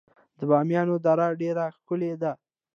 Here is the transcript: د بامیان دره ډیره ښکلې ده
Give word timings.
د 0.37 0.41
بامیان 0.49 0.87
دره 1.05 1.27
ډیره 1.41 1.65
ښکلې 1.77 2.11
ده 2.21 2.31